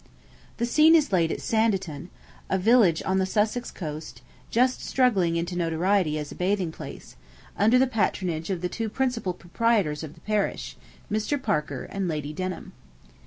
[0.57, 2.09] The scene is laid at Sanditon,
[2.49, 7.15] a village on the Sussex coast, just struggling into notoriety as a bathing place,
[7.55, 10.75] under the patronage of the two principal proprietors of the parish,
[11.11, 11.39] Mr.
[11.39, 12.71] Parker and Lady Denham.